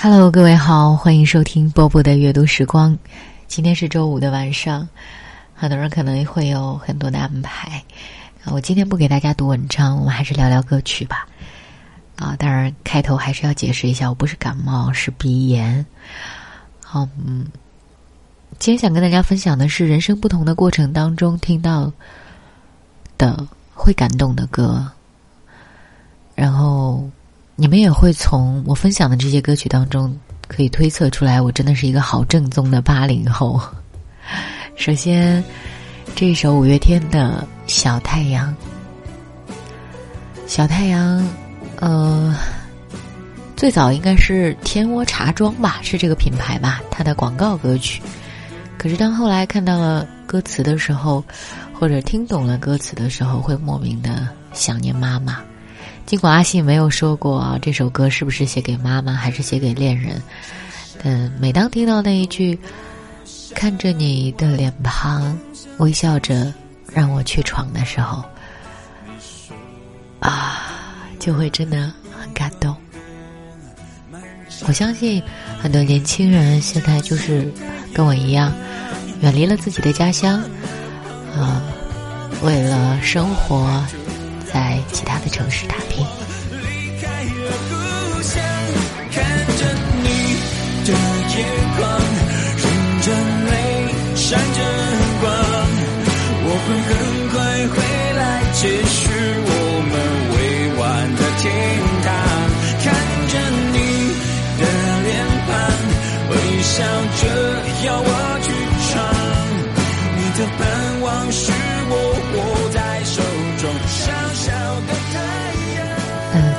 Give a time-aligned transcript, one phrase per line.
[0.00, 2.96] Hello，各位好，欢迎收听波波的阅读时光。
[3.48, 4.88] 今天是周五的晚上，
[5.56, 7.82] 很多人可能会有很多的安排。
[8.44, 11.26] 我今天不给大家读文章，我们还是聊聊歌曲吧。
[12.14, 15.84] 啊，当然开头还是要解释一下，我不是感冒，是鼻炎。
[16.80, 17.44] 好，嗯，
[18.60, 21.92] 今天想跟大家分享的是人生不同的过程当中听到
[23.18, 23.44] 的
[23.74, 24.86] 会感动的歌，
[26.36, 27.10] 然后。
[27.60, 33.60] 你们也会从我分享的这些歌曲当中，可以推测出来，我真的是一个好正宗的八零后。
[34.76, 35.42] 首先，
[36.14, 38.54] 这首五月天的小太阳，
[40.46, 41.28] 小太阳，
[41.80, 42.32] 呃，
[43.56, 48.00] 最早应该是天窝茶庄吧，是这个品牌吧，它的广告歌曲。
[48.78, 51.24] 可是当后来看到了歌词的时候，
[51.74, 55.40] 或者听懂了歌词的时候，会莫名的想念妈妈。
[56.08, 60.22] 尽管阿信没有说过这首歌是不是写给妈妈还是写给恋人，
[61.04, 62.58] 但每当听到那一句
[63.54, 65.38] “看着你的脸庞，
[65.76, 66.50] 微笑着
[66.94, 68.24] 让我去闯”的时候，
[70.20, 70.62] 啊，
[71.18, 72.74] 就会真的很感动。
[74.66, 75.22] 我相信
[75.60, 77.52] 很多年轻人现在就是
[77.92, 78.50] 跟我一样，
[79.20, 80.42] 远离了自己的家乡，
[81.36, 81.62] 啊，
[82.42, 83.84] 为了生活。
[84.52, 86.04] 在其他的城市打拼。
[86.50, 88.42] 离开了故乡，
[89.12, 89.24] 看
[89.58, 89.62] 着
[90.02, 90.06] 你
[90.84, 90.88] 的
[91.34, 91.36] 眼
[91.76, 91.97] 眶，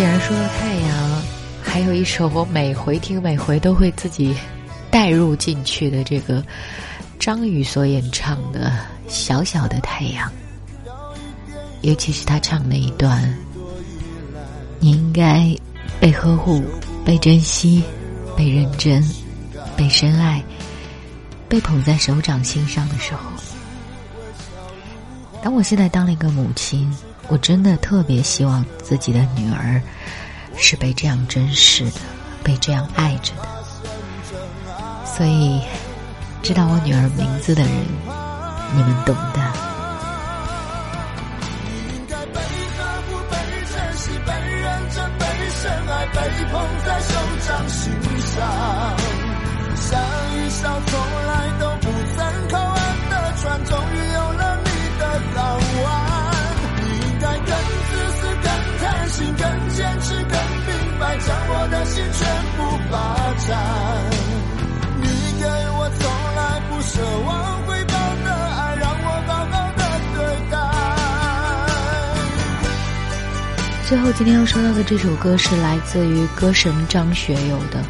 [0.00, 1.22] 既然说到太阳，
[1.62, 4.34] 还有一首我每回听每回都会自己
[4.90, 6.42] 带入进去的这个
[7.18, 8.72] 张宇所演唱的
[9.12, 10.26] 《小小的太阳》，
[11.82, 13.22] 尤其是他唱那一段
[14.80, 15.54] ：“你应该
[16.00, 16.64] 被呵护、
[17.04, 17.84] 被珍惜、
[18.34, 19.06] 被认真、
[19.76, 20.42] 被深爱、
[21.46, 23.20] 被捧在手掌心上的时候。”
[25.44, 26.90] 当我现在当了一个母亲。
[27.30, 29.80] 我真的特别希望自己的女儿
[30.56, 32.00] 是被这样珍视的，
[32.42, 33.48] 被这样爱着的。
[35.06, 35.60] 所以，
[36.42, 37.70] 知道我女儿名字的人，
[38.74, 39.79] 你们懂的。
[73.90, 77.84] 最后，今天要说到的这首歌是来自于歌神张学友的。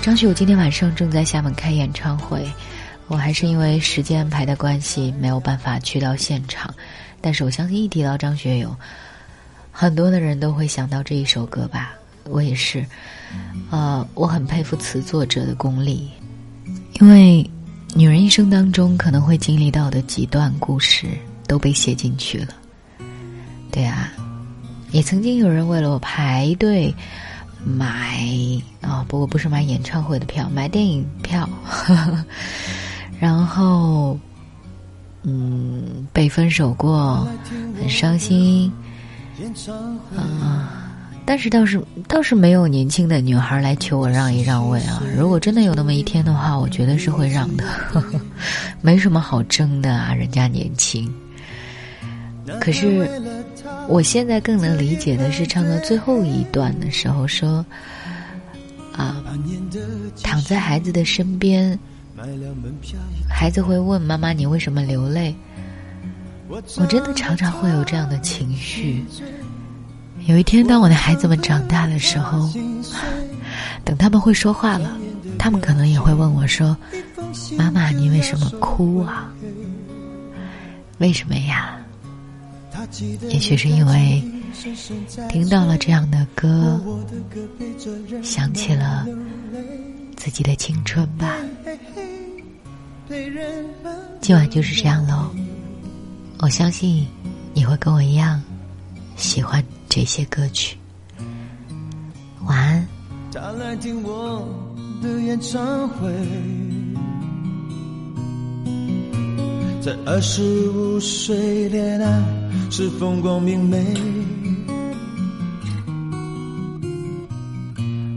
[0.00, 2.48] 张学友今天晚上正在厦门开演唱会，
[3.08, 6.72] 我还是因为时间安排的关系没有办法去到现场。
[7.20, 8.72] 但是我相信一提到张学友，
[9.72, 11.92] 很多的人都会想到这一首歌吧。
[12.22, 12.86] 我也是，
[13.70, 16.08] 呃，我很佩服词作者的功力，
[17.00, 17.44] 因为
[17.96, 21.08] 女人一生当中可能会经历到的几段故事
[21.48, 22.54] 都被写进去了。
[23.72, 24.12] 对啊，
[24.92, 26.94] 也曾经有人为了我排队
[27.64, 28.26] 买
[28.80, 31.48] 啊，不过不是买演唱会的票，买电影票，
[33.18, 34.18] 然后
[35.22, 37.26] 嗯，被分手过，
[37.80, 38.70] 很伤心，
[40.16, 40.78] 啊。
[41.24, 45.00] 但是倒是倒是没有年轻的女孩来求我让一让位啊！
[45.16, 47.64] 如果真的有那么一天的话，我觉得是会让的，
[48.82, 51.08] 没什么好争的啊，人家年轻。
[52.60, 53.08] 可是
[53.88, 57.64] 我现在更能理解的是，唱到最后一段的时候说
[58.96, 59.22] ：“啊，
[60.22, 61.78] 躺在孩子的身边，
[63.28, 65.34] 孩子会问妈妈你为什么流泪？”
[66.48, 69.04] 我真的常常会有这样的情绪。
[70.26, 72.48] 有一天，当我的孩子们长大的时候，
[73.84, 74.96] 等他们会说话了，
[75.38, 76.76] 他们可能也会问我说
[77.58, 79.32] ：“妈妈，你为什么哭啊？
[80.98, 81.76] 为什么呀？”
[83.30, 84.22] 也许是因为
[85.28, 86.80] 听到了这样的歌，
[88.22, 89.06] 想起了
[90.16, 91.34] 自己的青春吧。
[94.20, 95.30] 今晚就是这样喽，
[96.38, 97.06] 我相信
[97.54, 98.42] 你会跟我一样
[99.16, 99.62] 喜欢。
[99.94, 100.78] 这些歌曲，
[102.46, 102.88] 晚安。
[105.02, 106.10] 的演唱会，
[109.82, 112.41] 在二十五岁恋爱
[112.74, 113.84] 是风光明媚，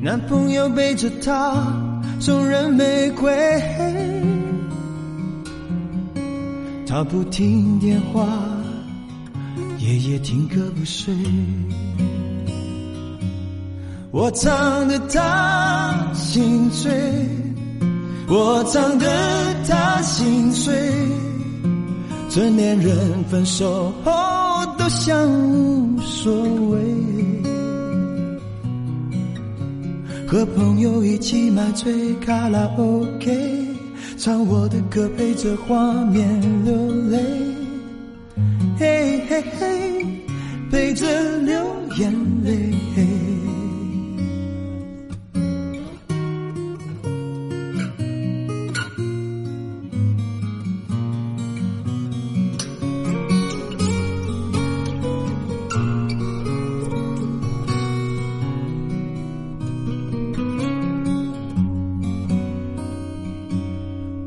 [0.00, 1.56] 男朋友背着她
[2.20, 3.34] 送人玫瑰，
[6.86, 8.28] 她不听电话，
[9.80, 11.12] 夜夜听歌不睡。
[14.12, 16.92] 我唱的他心醉，
[18.28, 19.06] 我唱的
[19.66, 20.72] 他心碎。
[22.30, 24.12] 成年人分手后
[24.84, 26.30] 都像无所
[26.68, 26.78] 谓，
[30.28, 33.66] 和朋友一起买醉卡拉 OK，
[34.18, 36.28] 唱我的歌陪着画面
[36.66, 36.74] 流
[37.08, 37.18] 泪，
[38.78, 40.06] 嘿嘿嘿，
[40.70, 41.06] 陪着
[41.38, 41.56] 流
[41.96, 42.12] 眼
[42.44, 42.74] 泪。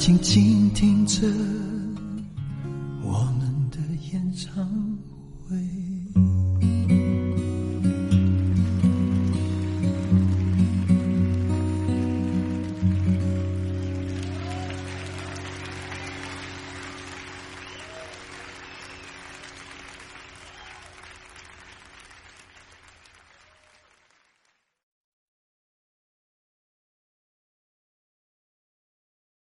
[0.00, 1.26] 静静听着。